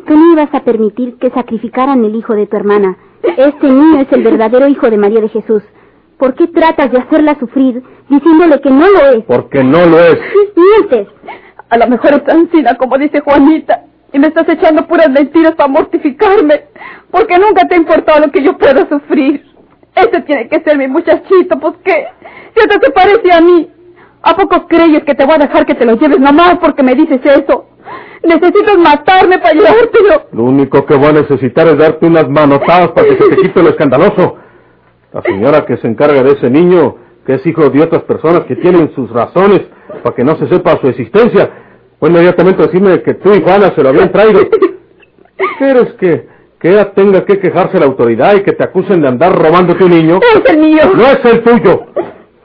Tú 0.06 0.16
no 0.16 0.32
ibas 0.32 0.52
a 0.52 0.64
permitir 0.64 1.16
que 1.18 1.30
sacrificaran 1.30 2.04
el 2.04 2.16
hijo 2.16 2.34
de 2.34 2.46
tu 2.46 2.56
hermana. 2.56 2.96
Este 3.22 3.68
niño 3.68 4.00
es 4.00 4.12
el 4.12 4.22
verdadero 4.22 4.66
hijo 4.66 4.90
de 4.90 4.96
María 4.96 5.20
de 5.20 5.28
Jesús. 5.28 5.62
¿Por 6.18 6.34
qué 6.34 6.48
tratas 6.48 6.90
de 6.90 6.98
hacerla 6.98 7.36
sufrir 7.38 7.82
diciéndole 8.08 8.60
que 8.60 8.70
no 8.70 8.88
lo 8.88 9.10
es? 9.10 9.24
Porque 9.24 9.62
no 9.62 9.86
lo 9.86 10.00
es. 10.00 10.18
Mientes. 10.56 11.08
A 11.70 11.78
lo 11.78 11.86
mejor 11.88 12.14
es 12.14 12.24
tan 12.24 12.48
fina 12.48 12.74
como 12.76 12.98
dice 12.98 13.20
Juanita. 13.20 13.84
Y 14.12 14.18
me 14.18 14.28
estás 14.28 14.48
echando 14.48 14.86
puras 14.86 15.10
mentiras 15.10 15.54
para 15.54 15.68
mortificarme. 15.68 16.64
Porque 17.10 17.38
nunca 17.38 17.66
te 17.68 17.74
ha 17.74 17.78
importado 17.78 18.26
lo 18.26 18.32
que 18.32 18.42
yo 18.42 18.58
pueda 18.58 18.88
sufrir. 18.88 19.44
Ese 19.94 20.20
tiene 20.22 20.48
que 20.48 20.60
ser 20.62 20.76
mi 20.76 20.88
muchachito, 20.88 21.58
pues 21.60 21.74
qué. 21.84 22.06
Si 22.54 22.60
hasta 22.60 22.80
se 22.80 22.90
parece 22.92 23.32
a 23.32 23.40
mí. 23.40 23.70
¿A 24.22 24.34
poco 24.34 24.66
crees 24.66 25.04
que 25.04 25.14
te 25.14 25.24
voy 25.26 25.34
a 25.34 25.38
dejar 25.38 25.66
que 25.66 25.74
te 25.74 25.84
lo 25.84 25.96
lleves 25.96 26.18
nomás 26.18 26.58
porque 26.58 26.82
me 26.82 26.94
dices 26.94 27.20
eso? 27.24 27.66
Necesitas 28.22 28.78
matarme 28.78 29.38
para 29.38 29.52
llevártelo. 29.52 30.28
Lo 30.32 30.44
único 30.44 30.86
que 30.86 30.94
voy 30.94 31.08
a 31.08 31.12
necesitar 31.12 31.68
es 31.68 31.76
darte 31.76 32.06
unas 32.06 32.28
manotadas 32.30 32.92
para 32.92 33.06
que 33.06 33.16
se 33.18 33.28
te 33.28 33.36
quite 33.36 33.62
lo 33.62 33.68
escandaloso. 33.68 34.36
La 35.12 35.20
señora 35.22 35.66
que 35.66 35.76
se 35.76 35.86
encarga 35.86 36.22
de 36.22 36.30
ese 36.32 36.48
niño, 36.48 36.96
que 37.26 37.34
es 37.34 37.46
hijo 37.46 37.68
de 37.68 37.82
otras 37.82 38.02
personas 38.04 38.44
que 38.46 38.56
tienen 38.56 38.94
sus 38.94 39.10
razones 39.10 39.60
para 40.02 40.16
que 40.16 40.24
no 40.24 40.36
se 40.36 40.48
sepa 40.48 40.78
su 40.80 40.88
existencia, 40.88 41.50
fue 42.00 42.08
inmediatamente 42.08 42.62
decirme 42.62 43.02
que 43.02 43.14
tú 43.14 43.30
y 43.34 43.42
Juana 43.42 43.72
se 43.74 43.82
lo 43.82 43.90
habían 43.90 44.10
traído. 44.10 44.40
¿Quieres 45.58 45.92
que, 46.00 46.26
que 46.58 46.70
ella 46.70 46.92
tenga 46.94 47.26
que 47.26 47.38
quejarse 47.38 47.76
a 47.76 47.80
la 47.80 47.86
autoridad 47.86 48.36
y 48.36 48.42
que 48.42 48.52
te 48.52 48.64
acusen 48.64 49.02
de 49.02 49.08
andar 49.08 49.38
robando 49.38 49.74
tu 49.74 49.86
niño? 49.86 50.18
Es 50.34 50.50
el 50.50 50.58
mío. 50.58 50.82
No 50.94 51.02
es 51.02 51.24
el 51.24 51.42
tuyo. 51.42 51.86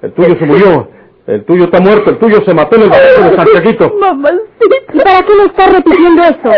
El 0.01 0.13
tuyo 0.13 0.35
se 0.39 0.45
murió. 0.45 0.89
El 1.27 1.45
tuyo 1.45 1.65
está 1.65 1.79
muerto. 1.79 2.09
El 2.09 2.17
tuyo 2.17 2.41
se 2.45 2.53
mató 2.53 2.75
en 2.75 2.83
el 2.83 2.89
barranco 2.89 3.29
de 3.29 3.35
Santiaguito. 3.35 3.93
Mamacita. 3.99 4.45
¿Y 4.93 4.99
para 4.99 5.21
qué 5.21 5.35
le 5.35 5.45
estás 5.45 5.73
repitiendo 5.73 6.23
eso? 6.23 6.51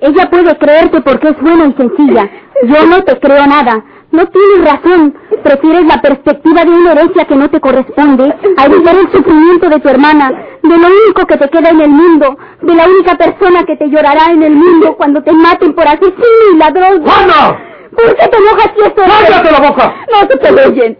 Ella 0.00 0.30
puede 0.30 0.56
creerte 0.56 1.00
porque 1.02 1.28
es 1.28 1.40
buena 1.40 1.66
y 1.66 1.72
sencilla. 1.74 2.30
Yo 2.62 2.86
no 2.86 3.02
te 3.02 3.18
creo 3.18 3.46
nada. 3.46 3.84
No 4.12 4.26
tienes 4.26 4.64
razón. 4.64 5.14
Prefieres 5.42 5.84
la 5.86 6.00
perspectiva 6.00 6.64
de 6.64 6.70
una 6.70 6.92
herencia 6.92 7.24
que 7.26 7.36
no 7.36 7.48
te 7.48 7.60
corresponde 7.60 8.34
a 8.56 8.66
evitar 8.66 8.96
el 8.96 9.12
sufrimiento 9.12 9.68
de 9.68 9.80
tu 9.80 9.88
hermana, 9.88 10.32
de 10.62 10.68
lo 10.76 10.88
único 10.88 11.26
que 11.26 11.36
te 11.36 11.48
queda 11.48 11.70
en 11.70 11.80
el 11.80 11.90
mundo, 11.90 12.36
de 12.60 12.74
la 12.74 12.86
única 12.86 13.16
persona 13.16 13.64
que 13.64 13.76
te 13.76 13.88
llorará 13.88 14.32
en 14.32 14.42
el 14.42 14.54
mundo 14.54 14.96
cuando 14.96 15.22
te 15.22 15.32
maten 15.32 15.74
por 15.74 15.86
asesino 15.86 16.16
y 16.52 16.56
ladrón. 16.56 17.02
¡Juana! 17.02 17.58
¿Por 17.94 18.16
qué 18.16 18.28
te 18.28 18.36
enojas 18.36 18.70
si 18.76 18.82
esto 18.82 19.02
¡Cállate 19.02 19.52
la 19.52 19.68
boca! 19.68 19.94
No 20.10 20.28
se 20.28 20.38
te 20.38 20.68
oyen. 20.68 20.98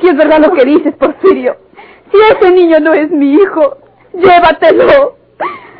Si 0.00 0.08
es 0.08 0.16
verdad 0.16 0.40
lo 0.40 0.52
que 0.52 0.64
dices, 0.64 0.94
Porfirio. 0.94 1.56
Si 2.12 2.18
ese 2.18 2.50
niño 2.50 2.80
no 2.80 2.92
es 2.92 3.10
mi 3.10 3.34
hijo, 3.34 3.78
llévatelo. 4.14 5.16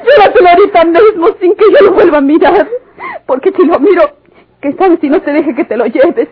Llévatelo 0.04 0.48
ahorita 0.48 0.84
mismo 0.84 1.28
sin 1.40 1.54
que 1.54 1.64
yo 1.72 1.86
lo 1.86 1.92
vuelva 1.92 2.18
a 2.18 2.22
mirar. 2.22 2.68
Porque 3.26 3.52
si 3.56 3.64
lo 3.64 3.78
miro, 3.78 4.10
que 4.60 4.72
sabes 4.74 4.98
si 5.00 5.08
no 5.08 5.20
te 5.20 5.32
deje 5.32 5.54
que 5.54 5.64
te 5.64 5.76
lo 5.76 5.86
lleves. 5.86 6.28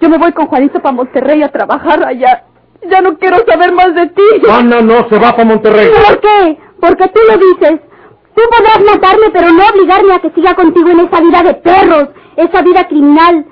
Yo 0.00 0.08
me 0.08 0.18
voy 0.18 0.32
con 0.32 0.46
Juanito 0.46 0.80
para 0.80 0.94
Monterrey 0.94 1.42
a 1.42 1.48
trabajar 1.48 2.04
allá. 2.04 2.44
Ya 2.88 3.00
no 3.02 3.18
quiero 3.18 3.38
saber 3.46 3.72
más 3.72 3.94
de 3.94 4.06
ti. 4.08 4.22
Juana 4.42 4.80
no 4.80 5.08
se 5.08 5.16
va 5.16 5.32
para 5.32 5.44
Monterrey. 5.44 5.90
¿Por 6.06 6.20
qué? 6.20 6.58
Porque 6.80 7.08
tú 7.08 7.20
lo 7.28 7.36
dices. 7.36 7.80
Tú 8.34 8.42
podrás 8.50 8.80
matarme, 8.84 9.30
pero 9.32 9.50
no 9.50 9.62
obligarme 9.66 10.14
a 10.14 10.20
que 10.20 10.30
siga 10.30 10.54
contigo 10.54 10.88
en 10.88 11.00
esa 11.00 11.20
vida 11.20 11.42
de 11.42 11.54
perros, 11.54 12.08
esa 12.36 12.62
vida 12.62 12.86
criminal. 12.88 13.44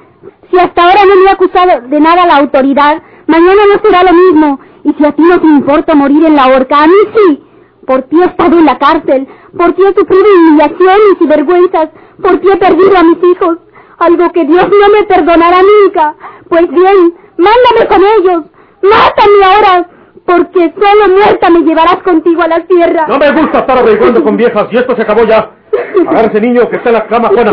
Si 0.50 0.58
hasta 0.58 0.82
ahora 0.82 1.00
no 1.06 1.16
me 1.22 1.28
ha 1.28 1.32
acusado 1.32 1.80
de 1.88 2.00
nada 2.00 2.24
la 2.24 2.36
autoridad, 2.36 3.02
mañana 3.28 3.62
no 3.73 3.80
será 3.82 4.02
lo 4.02 4.12
mismo. 4.12 4.61
Y 4.85 4.92
si 4.94 5.04
a 5.04 5.12
ti 5.12 5.23
no 5.23 5.40
te 5.40 5.47
importa 5.47 5.94
morir 5.94 6.25
en 6.26 6.35
la 6.35 6.47
horca, 6.49 6.82
a 6.82 6.87
mí 6.87 7.00
sí. 7.14 7.44
Por 7.87 8.02
ti 8.02 8.16
he 8.20 8.25
estado 8.25 8.58
en 8.58 8.66
la 8.66 8.78
cárcel, 8.78 9.26
por 9.56 9.73
ti 9.73 9.82
he 9.82 9.94
sufrido 9.94 10.25
humillaciones 10.37 11.16
y 11.20 11.26
vergüenzas, 11.26 11.88
por 12.23 12.38
ti 12.40 12.49
he 12.52 12.56
perdido 12.56 12.99
a 12.99 13.02
mis 13.02 13.18
hijos. 13.25 13.58
Algo 13.99 14.30
que 14.32 14.44
Dios 14.44 14.68
no 14.68 14.88
me 14.92 15.04
perdonará 15.06 15.58
nunca. 15.62 16.14
Pues 16.49 16.68
bien, 16.70 17.14
mándame 17.37 17.87
con 17.88 18.02
ellos. 18.02 18.44
Mátame 18.82 19.44
ahora, 19.44 19.88
porque 20.25 20.73
solo 20.78 21.14
muerta 21.14 21.50
me 21.50 21.61
llevarás 21.61 22.02
contigo 22.02 22.42
a 22.42 22.49
la 22.49 22.61
tierra. 22.66 23.06
No 23.08 23.18
me 23.18 23.30
gusta 23.32 23.61
estar 23.61 23.78
averiguando 23.78 24.23
con 24.23 24.37
viejas 24.37 24.68
y 24.70 24.76
esto 24.76 24.94
se 24.94 25.02
acabó 25.02 25.25
ya. 25.25 25.50
Agarra 26.06 26.28
ese 26.28 26.40
niño 26.40 26.68
que 26.68 26.76
está 26.76 26.90
en 26.90 26.94
la 26.94 27.06
cama, 27.06 27.28
Juana. 27.28 27.52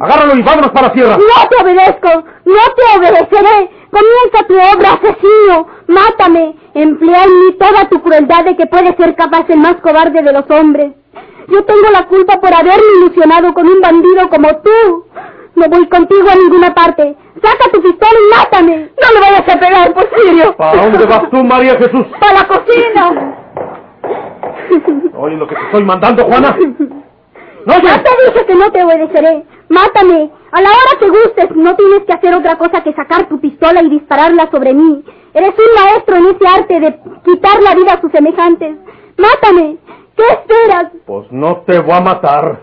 Agárralo 0.00 0.34
y 0.34 0.42
vámonos 0.42 0.70
para 0.70 0.88
la 0.88 0.94
sierra. 0.94 1.16
No 1.16 1.48
te 1.48 1.62
obedezco, 1.62 2.24
no 2.46 2.64
te 2.76 2.98
obedeceré. 2.98 3.70
Comienza 3.94 4.46
tu 4.48 4.54
obra, 4.54 4.94
asesino. 4.94 5.66
Mátame. 5.86 6.56
Emplea 6.74 7.24
en 7.24 7.38
mí 7.38 7.52
toda 7.58 7.88
tu 7.88 8.02
crueldad 8.02 8.44
de 8.44 8.56
que 8.56 8.66
puedes 8.66 8.96
ser 8.96 9.14
capaz 9.14 9.44
el 9.48 9.58
más 9.58 9.76
cobarde 9.76 10.20
de 10.20 10.32
los 10.32 10.50
hombres. 10.50 10.92
Yo 11.46 11.64
tengo 11.64 11.88
la 11.92 12.06
culpa 12.06 12.40
por 12.40 12.52
haberme 12.52 12.82
ilusionado 12.98 13.54
con 13.54 13.68
un 13.68 13.80
bandido 13.80 14.28
como 14.30 14.48
tú. 14.56 15.06
No 15.54 15.68
voy 15.68 15.86
contigo 15.88 16.28
a 16.28 16.34
ninguna 16.34 16.74
parte. 16.74 17.14
Saca 17.40 17.70
tu 17.72 17.80
pistola 17.82 18.18
y 18.18 18.36
mátame. 18.36 18.90
No 19.00 19.14
le 19.14 19.20
vayas 19.20 19.48
a 19.48 19.60
pegar, 19.60 19.94
Porfirio. 19.94 20.56
¿Para 20.56 20.82
dónde 20.82 21.06
vas 21.06 21.30
tú, 21.30 21.44
María 21.44 21.76
Jesús? 21.76 22.06
Para 22.18 22.32
la 22.40 22.48
cocina. 22.48 23.36
Oye 25.16 25.36
lo 25.36 25.46
que 25.46 25.54
te 25.54 25.62
estoy 25.66 25.84
mandando, 25.84 26.24
Juana. 26.24 26.56
No, 27.66 27.74
Ya 27.80 28.02
te 28.02 28.10
dije 28.26 28.46
que 28.46 28.54
no 28.56 28.72
te 28.72 28.82
obedeceré. 28.82 29.44
Mátame. 29.68 30.30
A 30.54 30.60
la 30.60 30.68
hora 30.68 30.98
que 31.00 31.08
gustes, 31.08 31.50
no 31.56 31.74
tienes 31.74 32.04
que 32.04 32.12
hacer 32.12 32.32
otra 32.32 32.56
cosa 32.56 32.80
que 32.84 32.92
sacar 32.92 33.28
tu 33.28 33.40
pistola 33.40 33.82
y 33.82 33.88
dispararla 33.88 34.48
sobre 34.52 34.72
mí. 34.72 35.02
Eres 35.34 35.52
un 35.58 35.84
maestro 35.84 36.14
en 36.14 36.26
ese 36.26 36.46
arte 36.46 36.78
de 36.78 36.96
quitar 37.24 37.60
la 37.60 37.74
vida 37.74 37.94
a 37.94 38.00
sus 38.00 38.12
semejantes. 38.12 38.76
Mátame. 39.18 39.78
¿Qué 40.16 40.22
esperas? 40.22 40.92
Pues 41.06 41.26
no 41.32 41.56
te 41.66 41.80
voy 41.80 41.96
a 41.96 42.00
matar. 42.00 42.60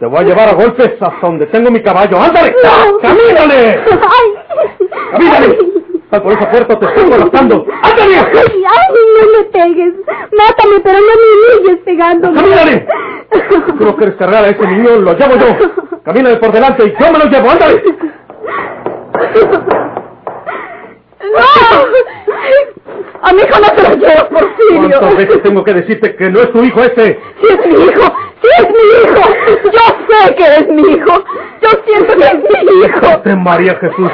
Te 0.00 0.06
voy 0.06 0.18
a 0.18 0.22
llevar 0.24 0.48
a 0.48 0.54
golpes 0.54 1.00
hasta 1.00 1.24
donde 1.24 1.46
tengo 1.46 1.70
mi 1.70 1.80
caballo. 1.80 2.20
¡Ándale! 2.20 2.52
No. 2.64 2.98
¡Camínale! 2.98 3.80
Ay. 3.92 4.88
¡Camínale! 5.12 5.58
¡Sal 6.10 6.22
por 6.22 6.32
esa 6.32 6.50
puerta! 6.50 6.78
¡Te 6.80 6.86
estoy 6.86 7.10
colapsando! 7.10 7.64
¡Ándale! 7.80 8.16
¡Ay, 8.16 8.64
ay, 8.76 8.94
no 9.20 9.38
me 9.38 9.44
pegues! 9.44 9.94
¡Mátame, 10.32 10.80
pero 10.82 10.98
no 10.98 11.06
me 11.06 11.60
humilles 11.60 11.78
pegándome! 11.84 12.40
¡Camínale! 12.40 12.88
Tú 13.50 13.84
no 13.84 13.96
quieres 13.96 14.14
cargar 14.16 14.44
a 14.44 14.48
ese 14.48 14.66
niño, 14.66 14.96
lo 14.96 15.12
llevo 15.16 15.34
yo. 15.36 16.00
Camínale 16.04 16.36
por 16.36 16.52
delante 16.52 16.86
y 16.86 16.92
yo 17.02 17.12
me 17.12 17.18
lo 17.18 17.24
llevo, 17.26 17.50
ándale. 17.50 17.82
¡No! 21.20 21.40
A 23.22 23.32
mi 23.32 23.42
hijo 23.42 23.60
no 23.60 23.70
te 23.72 23.82
lo 23.82 23.94
llevo, 23.96 24.28
Porfirio. 24.28 24.98
¿Cuántas 24.98 25.16
veces 25.16 25.42
tengo 25.42 25.64
que 25.64 25.74
decirte 25.74 26.16
que 26.16 26.30
no 26.30 26.40
es 26.40 26.52
tu 26.52 26.62
hijo 26.62 26.80
ese? 26.82 27.20
Sí 27.40 27.46
es 27.48 27.66
mi 27.66 27.84
hijo, 27.84 28.14
sí 28.40 28.48
es 28.58 28.68
mi 28.68 28.84
hijo. 29.02 29.22
Yo 29.64 29.84
sé 30.08 30.34
que 30.34 30.56
es 30.56 30.68
mi 30.68 30.82
hijo. 30.92 31.24
Yo 31.60 31.68
siento 31.86 32.16
que 32.16 32.24
es 32.24 32.34
mi 32.34 32.84
hijo. 32.86 33.18
¡De 33.24 33.36
María 33.36 33.74
Jesús! 33.76 34.10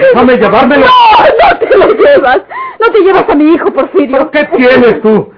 ¡Déjame 0.00 0.36
llevármelo! 0.36 0.84
No, 0.86 1.52
no 1.52 1.58
te 1.58 1.78
lo 1.78 1.86
llevas. 1.94 2.40
No 2.78 2.92
te 2.92 3.00
llevas 3.00 3.28
a 3.28 3.34
mi 3.34 3.54
hijo, 3.54 3.72
Porfirio. 3.72 4.30
¿Qué 4.30 4.44
tienes 4.56 5.00
tú? 5.00 5.32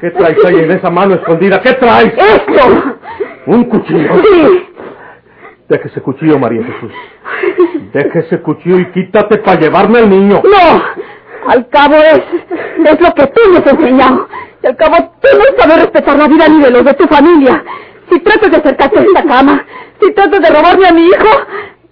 ¿Qué 0.00 0.10
traes 0.10 0.44
ahí 0.44 0.56
en 0.60 0.70
esa 0.70 0.90
mano 0.90 1.14
escondida? 1.14 1.60
¿Qué 1.60 1.72
traes? 1.74 2.12
Esto. 2.16 2.98
¿Un 3.46 3.64
cuchillo? 3.64 4.22
Sí. 4.22 4.68
Deje 5.68 5.88
ese 5.88 6.00
cuchillo, 6.00 6.38
María 6.38 6.64
Jesús. 6.64 6.92
Deje 7.92 8.18
ese 8.20 8.40
cuchillo 8.40 8.78
y 8.78 8.90
quítate 8.92 9.38
para 9.38 9.60
llevarme 9.60 10.00
al 10.00 10.10
niño. 10.10 10.42
No. 10.44 10.82
Al 11.50 11.68
cabo 11.68 11.96
es, 11.96 12.20
es 12.84 13.00
lo 13.00 13.14
que 13.14 13.26
tú 13.28 13.40
me 13.50 13.58
has 13.58 13.66
enseñado. 13.66 14.28
Y 14.62 14.66
al 14.66 14.76
cabo 14.76 14.96
tú 15.20 15.28
no 15.36 15.44
sabes 15.58 15.82
respetar 15.82 16.16
la 16.16 16.28
vida 16.28 16.48
ni 16.48 16.62
de 16.62 16.70
los 16.70 16.84
de 16.84 16.94
tu 16.94 17.06
familia. 17.06 17.64
Si 18.10 18.20
tratas 18.20 18.50
de 18.50 18.56
acercarte 18.58 18.98
a 18.98 19.02
esta 19.02 19.24
cama, 19.24 19.64
si 20.00 20.12
tratas 20.12 20.40
de 20.40 20.48
robarme 20.48 20.86
a 20.86 20.92
mi 20.92 21.06
hijo, 21.06 21.28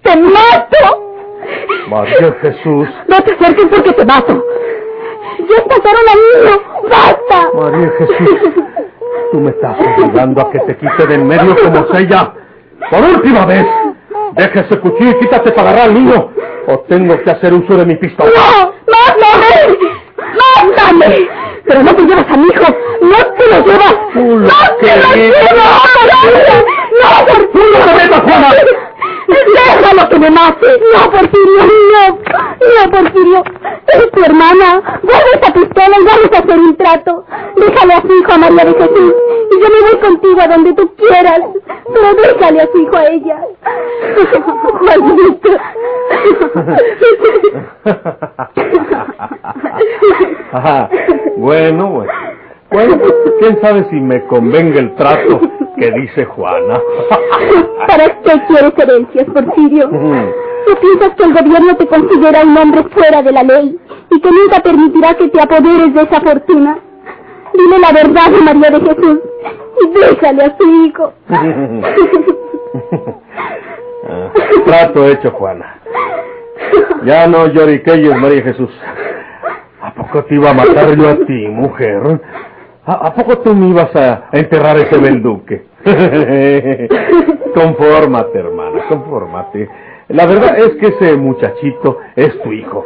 te 0.03 0.17
mato. 0.17 1.15
María 1.89 2.37
Jesús. 2.41 2.89
No 3.09 3.21
te 3.23 3.33
acerques 3.33 3.67
porque 3.67 3.93
te 3.93 4.05
mato. 4.05 4.45
Ya 5.51 5.65
mataron 5.69 6.07
al 6.13 6.21
niño. 6.29 6.63
¡Basta! 6.89 7.51
María 7.55 7.93
Jesús. 7.99 8.55
Tú 9.33 9.41
me 9.41 9.51
estás 9.51 9.77
obligando 9.79 10.41
a 10.41 10.51
que 10.51 10.59
te 10.61 10.77
quite 10.77 11.07
de 11.07 11.15
en 11.15 11.27
medio 11.27 11.57
como 11.63 11.87
ella. 11.97 12.33
Por 12.91 13.03
última 13.03 13.47
vez. 13.47 13.67
Deja 14.33 14.61
ese 14.61 14.79
cuchillo 14.79 15.11
y 15.11 15.19
quítate 15.21 15.51
para 15.53 15.71
agarrar 15.71 15.89
al 15.89 15.95
niño. 15.95 16.31
O 16.67 16.79
tengo 16.81 17.21
que 17.23 17.31
hacer 17.31 17.53
uso 17.53 17.75
de 17.75 17.87
mi 17.87 17.97
pistola. 17.97 18.31
¡No! 18.31 18.73
¡Mátame! 18.87 19.79
¡Mátame! 20.67 21.29
Pero 21.65 21.83
no 21.83 21.95
te 21.95 22.03
llevas 22.03 22.27
a 22.29 22.37
mi 22.37 22.47
hijo. 22.49 22.67
¡No 23.03 23.17
te 23.37 23.47
lo 23.47 23.67
llevas! 23.67 23.95
¡No 24.15 24.77
te 24.81 24.97
lo 24.97 25.15
llevas! 25.15 25.83
¡No, 27.01 27.27
Porfirio! 27.27 27.79
¡No 27.79 27.85
te 27.87 27.95
metas, 27.95 28.21
Juana! 28.21 28.49
¡Déjalo 29.29 30.09
que 30.09 30.19
me 30.19 30.31
mate! 30.31 30.67
No, 30.95 31.11
Porfirio, 31.11 31.63
no. 31.93 32.20
Porfirio. 32.91 33.43
Es 33.89 34.11
tu 34.13 34.25
hermana. 34.25 35.01
Guarda 35.03 35.31
esa 35.35 35.53
pistola 35.53 35.97
y 36.01 36.05
vamos 36.05 36.31
a 36.33 36.39
hacer 36.39 36.59
un 36.59 36.77
trato. 36.77 37.25
Déjale 37.57 37.95
a 37.95 38.03
su 38.03 38.15
hijo 38.15 38.33
a 38.33 38.39
María 38.39 38.65
de 38.65 38.75
Jesús. 38.75 39.15
Y 39.51 39.61
yo 39.61 39.69
me 39.69 39.81
voy 39.91 40.01
contigo 40.01 40.41
a 40.41 40.49
donde 40.49 40.73
tú 40.75 40.95
quieras. 40.97 41.41
Pero 41.93 42.15
déjale 42.15 42.63
a 42.63 42.67
su 42.73 42.79
hijo 42.79 42.97
a 42.97 43.07
ella. 43.07 43.39
Juanito. 44.79 45.51
Ajá. 50.53 50.91
Bueno, 51.37 51.89
bueno. 51.89 52.13
Bueno, 52.71 52.99
pues, 52.99 53.13
quién 53.41 53.61
sabe 53.61 53.85
si 53.91 53.97
me 53.97 54.25
convenga 54.27 54.79
el 54.79 54.95
trato 54.95 55.41
que 55.77 55.91
dice 55.91 56.25
Juana. 56.25 56.81
¿Para 57.89 58.05
qué 58.23 58.41
quieres 58.47 58.73
herencias, 58.79 59.27
Porfirio? 59.27 59.91
¿Tú 60.67 60.75
piensas 60.81 61.17
que 61.17 61.25
el 61.25 61.33
gobierno 61.35 61.77
te 61.77 61.87
considera 61.87 62.43
un 62.45 62.57
hombre 62.57 62.85
fuera 62.91 63.23
de 63.23 63.33
la 63.33 63.43
ley 63.43 63.79
y 64.11 64.21
que 64.21 64.31
nunca 64.31 64.61
permitirá 64.63 65.15
que 65.15 65.29
te 65.29 65.41
apoderes 65.41 65.95
de 65.95 66.03
esa 66.03 66.21
fortuna? 66.21 66.79
Dile 67.55 67.79
la 67.79 67.93
verdad 67.93 68.35
a 68.35 68.45
María 68.45 68.71
de 68.71 68.81
Jesús 68.81 69.21
y 69.81 69.99
déjale 69.99 70.45
a 70.45 70.57
su 70.57 70.85
hijo. 70.85 71.13
Ah, 74.09 74.33
trato 74.67 75.07
hecho, 75.09 75.31
Juana. 75.33 75.77
Ya 77.05 77.27
no 77.27 77.47
lloriquelles, 77.49 78.17
María 78.17 78.43
Jesús. 78.43 78.71
¿A 79.83 79.95
poco 79.95 80.25
te 80.25 80.35
iba 80.35 80.51
a 80.51 80.55
matar 80.55 80.95
yo 80.97 81.09
a 81.09 81.17
ti, 81.27 81.49
mujer? 81.49 82.21
¿A, 82.87 82.93
a 82.93 83.15
poco 83.15 83.39
tú 83.39 83.55
me 83.55 83.69
ibas 83.69 83.95
a 83.97 84.29
enterrar 84.33 84.77
ese 84.77 84.99
belduque? 85.01 85.65
confórmate, 87.55 88.39
hermana, 88.39 88.83
confórmate. 88.89 89.69
La 90.11 90.27
verdad 90.27 90.59
es 90.59 90.75
que 90.77 90.89
ese 90.89 91.17
muchachito 91.17 91.99
es 92.17 92.37
tu 92.43 92.53
hijo. 92.53 92.85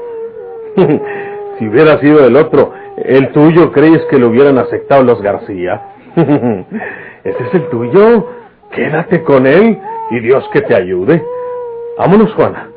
si 1.58 1.66
hubiera 1.66 1.98
sido 2.00 2.26
el 2.26 2.36
otro, 2.36 2.72
el 2.98 3.32
tuyo, 3.32 3.72
¿crees 3.72 4.04
que 4.10 4.18
lo 4.18 4.28
hubieran 4.28 4.58
aceptado 4.58 5.02
los 5.02 5.22
García? 5.22 5.80
ese 6.16 7.44
es 7.44 7.54
el 7.54 7.68
tuyo. 7.70 8.28
Quédate 8.70 9.22
con 9.22 9.46
él 9.46 9.78
y 10.10 10.20
Dios 10.20 10.44
que 10.52 10.60
te 10.60 10.74
ayude. 10.74 11.24
Vámonos, 11.98 12.34
Juana. 12.34 12.68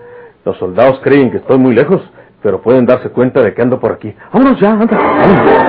Los 0.46 0.58
soldados 0.58 1.02
creen 1.04 1.30
que 1.30 1.38
estoy 1.38 1.58
muy 1.58 1.76
lejos, 1.76 2.02
pero 2.42 2.62
pueden 2.62 2.86
darse 2.86 3.10
cuenta 3.10 3.42
de 3.42 3.54
que 3.54 3.62
ando 3.62 3.82
por 3.82 3.92
aquí. 3.92 4.16
Vámonos 4.32 4.60
ya, 4.62 4.72
anda. 4.72 4.98
vámonos. 4.98 5.68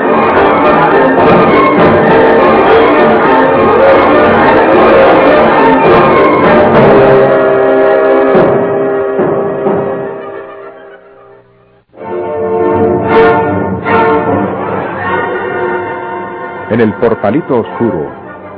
En 16.79 16.85
el 16.85 16.95
portalito 16.95 17.59
oscuro, 17.59 18.09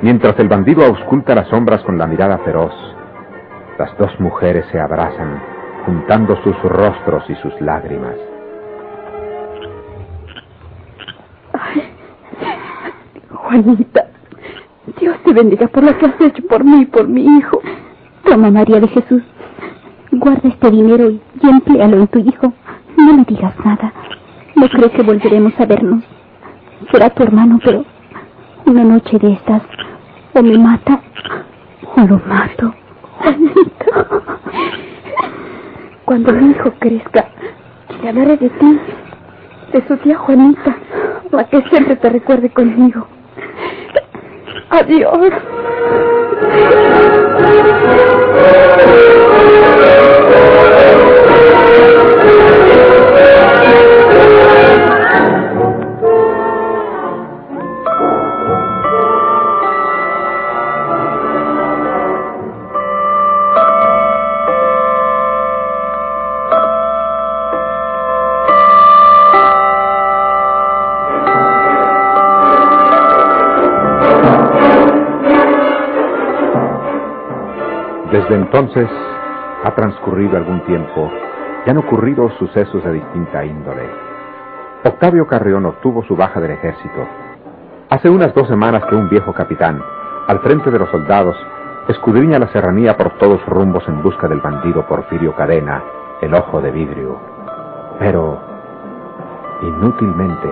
mientras 0.02 0.38
el 0.40 0.46
bandido 0.46 0.85
ausculta 0.85 1.35
las 1.35 1.48
sombras 1.48 1.83
con 1.85 1.96
la 1.96 2.06
mirada 2.06 2.37
feroz, 2.40 2.74
las 3.78 3.96
dos 3.96 4.11
mujeres 4.20 4.66
se 4.70 4.78
abrazan, 4.78 5.40
juntando 5.87 6.37
sus 6.44 6.54
rostros 6.64 7.24
y 7.30 7.35
sus 7.37 7.59
lágrimas. 7.62 8.16
Juanita, 13.30 14.09
Dios 15.00 15.16
te 15.24 15.33
bendiga 15.33 15.66
por 15.68 15.83
lo 15.83 15.96
que 15.96 16.04
has 16.04 16.20
hecho 16.20 16.42
por 16.46 16.62
mí 16.62 16.83
y 16.83 16.85
por 16.85 17.09
mi 17.09 17.24
hijo. 17.24 17.62
Toma, 18.24 18.50
María 18.50 18.80
de 18.80 18.88
Jesús. 18.88 19.22
Guarda 20.12 20.46
este 20.46 20.70
dinero 20.70 21.09
y, 21.09 21.22
y 21.42 21.48
empléalo 21.48 21.96
en 21.96 22.06
tu 22.09 22.18
hijo. 22.18 22.52
No 22.98 23.16
le 23.16 23.24
digas 23.24 23.54
nada. 23.64 23.94
No 24.56 24.68
creo 24.68 24.90
que 24.90 25.02
volveremos 25.02 25.59
a 25.59 25.64
vernos. 25.64 26.04
Será 26.92 27.09
tu 27.09 27.22
hermano, 27.22 27.59
pero 27.64 27.83
una 28.66 28.85
noche 28.85 29.18
de 29.18 29.33
estas 29.33 29.62
o 30.35 30.42
me 30.42 30.59
mata 30.59 31.01
o 31.96 32.01
lo 32.03 32.20
mato. 32.27 32.75
Juanita, 33.18 34.07
cuando 36.05 36.33
mi 36.33 36.51
hijo 36.51 36.73
crezca, 36.79 37.27
le 38.03 38.09
hablaré 38.09 38.37
de 38.37 38.49
ti, 38.51 38.81
de 39.73 39.87
su 39.87 39.96
tía 39.99 40.16
Juanita, 40.16 40.77
la 41.31 41.44
que 41.44 41.62
siempre 41.68 41.96
te 41.96 42.11
recuerde 42.11 42.51
conmigo. 42.51 43.07
Adiós. 44.70 45.33
Desde 78.12 78.35
entonces 78.35 78.88
ha 79.62 79.70
transcurrido 79.77 80.37
algún 80.37 80.61
tiempo 80.64 81.09
y 81.64 81.70
han 81.70 81.79
ocurrido 81.79 82.29
sucesos 82.40 82.83
de 82.83 82.94
distinta 82.94 83.44
índole. 83.44 83.88
Octavio 84.85 85.29
Carrión 85.29 85.64
obtuvo 85.66 86.03
su 86.03 86.16
baja 86.16 86.40
del 86.40 86.51
ejército. 86.51 87.07
Hace 87.88 88.11
unas 88.11 88.35
dos 88.35 88.49
semanas 88.49 88.85
que 88.87 88.96
un 88.96 89.09
viejo 89.09 89.33
capitán, 89.33 89.81
al 90.27 90.40
frente 90.40 90.73
de 90.73 90.79
los 90.81 90.90
soldados, 90.90 91.37
escudriña 91.87 92.40
la 92.40 92.49
serranía 92.49 92.96
por 92.96 93.11
todos 93.18 93.44
rumbos 93.46 93.87
en 93.87 94.03
busca 94.03 94.27
del 94.27 94.40
bandido 94.40 94.85
Porfirio 94.88 95.37
Cadena, 95.37 95.81
el 96.20 96.35
ojo 96.35 96.61
de 96.61 96.73
vidrio. 96.73 97.16
Pero, 98.01 98.40
inútilmente, 99.62 100.49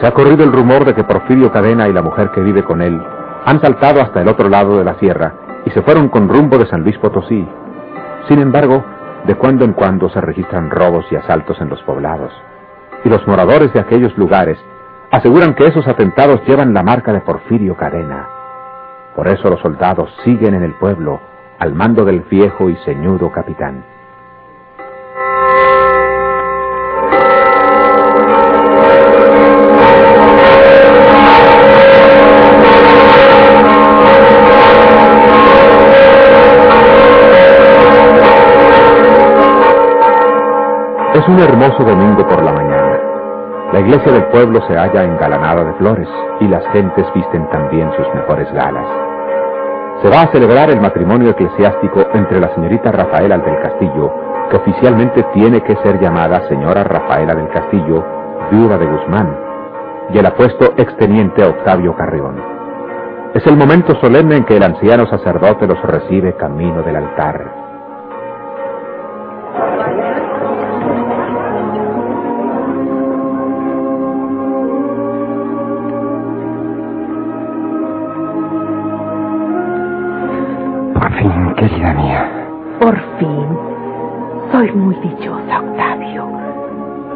se 0.00 0.06
ha 0.06 0.10
corrido 0.10 0.42
el 0.42 0.52
rumor 0.52 0.84
de 0.84 0.94
que 0.94 1.04
Porfirio 1.04 1.52
Cadena 1.52 1.86
y 1.88 1.92
la 1.92 2.02
mujer 2.02 2.30
que 2.30 2.40
vive 2.40 2.64
con 2.64 2.82
él 2.82 3.00
han 3.44 3.60
saltado 3.60 4.00
hasta 4.00 4.20
el 4.20 4.28
otro 4.28 4.48
lado 4.48 4.78
de 4.78 4.84
la 4.84 4.94
sierra 4.94 5.43
y 5.66 5.70
se 5.70 5.82
fueron 5.82 6.08
con 6.08 6.28
rumbo 6.28 6.58
de 6.58 6.66
San 6.66 6.82
Luis 6.82 6.98
Potosí. 6.98 7.46
Sin 8.28 8.40
embargo, 8.40 8.84
De 9.26 9.36
cuando 9.36 9.64
en 9.64 9.72
cuando 9.72 10.10
se 10.10 10.20
registran 10.20 10.68
robos 10.68 11.06
y 11.10 11.16
asaltos 11.16 11.58
en 11.62 11.70
los 11.70 11.82
poblados, 11.84 12.30
y 13.04 13.08
los 13.08 13.26
moradores 13.26 13.72
de 13.72 13.80
aquellos 13.80 14.16
lugares 14.18 14.58
aseguran 15.10 15.54
que 15.54 15.66
esos 15.66 15.88
atentados 15.88 16.42
llevan 16.46 16.74
la 16.74 16.82
marca 16.82 17.10
de 17.10 17.22
Porfirio 17.22 17.74
Cadena. 17.74 18.28
Por 19.16 19.28
eso 19.28 19.48
los 19.48 19.60
soldados 19.60 20.14
siguen 20.24 20.54
en 20.54 20.62
el 20.62 20.74
pueblo 20.74 21.20
al 21.58 21.74
mando 21.74 22.04
del 22.04 22.20
viejo 22.20 22.68
y 22.68 22.76
ceñudo 22.84 23.32
capitán. 23.32 23.93
Es 41.24 41.30
un 41.30 41.38
hermoso 41.38 41.82
domingo 41.82 42.28
por 42.28 42.42
la 42.42 42.52
mañana. 42.52 42.98
La 43.72 43.80
iglesia 43.80 44.12
del 44.12 44.26
pueblo 44.26 44.60
se 44.68 44.76
halla 44.76 45.04
engalanada 45.04 45.64
de 45.64 45.72
flores 45.78 46.06
y 46.40 46.46
las 46.46 46.62
gentes 46.66 47.06
visten 47.14 47.48
también 47.48 47.90
sus 47.96 48.06
mejores 48.14 48.52
galas. 48.52 48.86
Se 50.02 50.10
va 50.10 50.20
a 50.20 50.26
celebrar 50.32 50.68
el 50.68 50.82
matrimonio 50.82 51.30
eclesiástico 51.30 52.08
entre 52.12 52.40
la 52.40 52.54
señorita 52.54 52.92
Rafaela 52.92 53.38
del 53.38 53.58
Castillo, 53.62 54.12
que 54.50 54.56
oficialmente 54.58 55.22
tiene 55.32 55.62
que 55.62 55.76
ser 55.76 55.98
llamada 55.98 56.46
señora 56.46 56.84
Rafaela 56.84 57.34
del 57.34 57.48
Castillo, 57.48 58.04
viuda 58.50 58.76
de 58.76 58.84
Guzmán, 58.84 59.34
y 60.10 60.18
el 60.18 60.26
apuesto 60.26 60.74
exteniente 60.76 61.42
Octavio 61.42 61.96
Carrión. 61.96 62.36
Es 63.32 63.46
el 63.46 63.56
momento 63.56 63.98
solemne 63.98 64.36
en 64.36 64.44
que 64.44 64.58
el 64.58 64.62
anciano 64.62 65.06
sacerdote 65.06 65.66
los 65.66 65.80
recibe 65.84 66.36
camino 66.36 66.82
del 66.82 66.96
altar. 66.96 67.63
Querida 81.56 81.94
mía. 81.94 82.30
Por 82.80 82.96
fin. 83.18 83.46
Soy 84.52 84.70
muy 84.72 84.94
dichosa, 84.96 85.60
Octavio. 85.60 86.28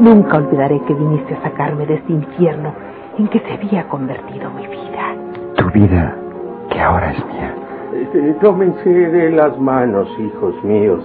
Nunca 0.01 0.39
olvidaré 0.39 0.81
que 0.87 0.95
viniste 0.95 1.35
a 1.35 1.43
sacarme 1.43 1.87
de 1.87 1.95
este 1.95 2.13
infierno 2.13 2.73
en 3.19 3.29
que 3.29 3.41
se 3.41 3.53
había 3.53 3.87
convertido 3.89 4.51
mi 4.51 4.67
vida. 4.67 5.15
Tu 5.57 5.71
vida, 5.71 6.15
que 6.71 6.81
ahora 6.81 7.13
es 7.13 7.27
mía. 7.27 7.55
Eh, 8.15 8.37
tómense 8.41 8.89
de 8.89 9.31
las 9.31 9.59
manos, 9.59 10.09
hijos 10.19 10.55
míos, 10.63 11.03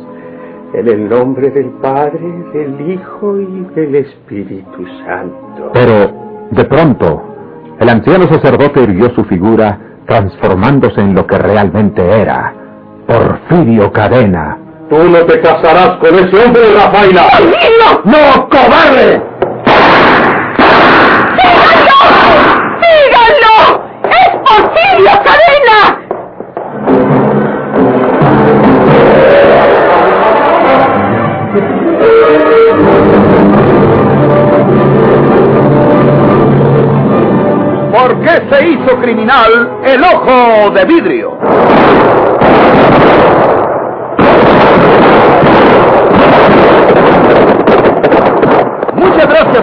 en 0.73 0.87
el 0.87 1.09
nombre 1.09 1.49
del 1.49 1.69
Padre, 1.81 2.19
del 2.53 2.91
Hijo 2.91 3.39
y 3.39 3.65
del 3.75 3.95
Espíritu 3.95 4.85
Santo. 5.05 5.71
Pero, 5.73 6.47
de 6.51 6.65
pronto, 6.65 7.23
el 7.79 7.89
anciano 7.89 8.25
sacerdote 8.27 8.83
irguió 8.83 9.09
su 9.15 9.23
figura, 9.25 9.79
transformándose 10.05 11.01
en 11.01 11.15
lo 11.15 11.25
que 11.25 11.37
realmente 11.37 12.01
era 12.21 12.62
Porfirio 13.07 13.91
Cadena. 13.91 14.57
Tú 14.89 14.97
no 14.97 15.19
te 15.25 15.39
casarás 15.41 15.97
con 15.97 16.13
ese 16.15 16.45
hombre, 16.45 16.61
Rafaela. 16.75 17.23
¡No! 17.79 18.01
¡No, 18.11 18.49
cobarde! 18.49 19.21
¡Síganlo! 21.37 21.99
¡Síganlo! 22.81 23.83
¡Es 24.03 24.29
Porfirio 24.45 25.11
Cadena! 25.23 25.99
¿Por 37.91 38.21
qué 38.21 38.55
se 38.55 38.67
hizo 38.69 38.97
criminal 38.99 39.71
el 39.85 40.03
ojo 40.03 40.71
de 40.71 40.85
vidrio? 40.85 41.37
Muchas 48.95 49.27
gracias 49.27 49.62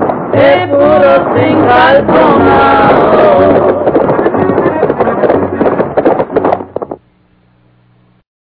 de 0.31 0.67
puro 0.67 1.35
sin 1.35 1.65
calzonado. 1.67 3.70